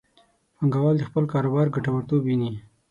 پانګوال 0.57 0.95
د 0.97 1.03
خپل 1.09 1.23
کاروبار 1.33 1.67
ګټورتوب 1.75 2.21
ویني. 2.25 2.51